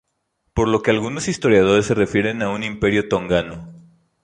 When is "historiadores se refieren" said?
1.27-2.41